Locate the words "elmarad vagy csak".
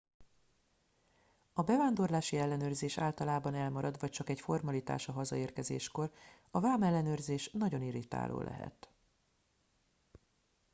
3.53-4.29